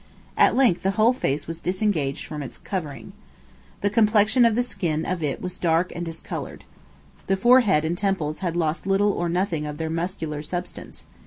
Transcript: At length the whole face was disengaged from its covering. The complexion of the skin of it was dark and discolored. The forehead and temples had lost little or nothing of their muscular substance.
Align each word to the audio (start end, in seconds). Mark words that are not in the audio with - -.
At 0.35 0.55
length 0.55 0.81
the 0.81 0.89
whole 0.97 1.13
face 1.13 1.45
was 1.45 1.61
disengaged 1.61 2.25
from 2.25 2.41
its 2.41 2.57
covering. 2.57 3.13
The 3.81 3.91
complexion 3.91 4.45
of 4.45 4.55
the 4.55 4.63
skin 4.63 5.05
of 5.05 5.21
it 5.21 5.43
was 5.43 5.59
dark 5.59 5.91
and 5.95 6.03
discolored. 6.03 6.63
The 7.27 7.37
forehead 7.37 7.85
and 7.85 7.95
temples 7.95 8.39
had 8.39 8.55
lost 8.55 8.87
little 8.87 9.11
or 9.11 9.29
nothing 9.29 9.67
of 9.67 9.77
their 9.77 9.91
muscular 9.91 10.41
substance. 10.41 11.05